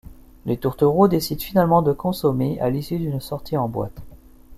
[0.47, 4.01] Les tourtereaux décident finalement de consommer à l’issue d’une sortie en boîte.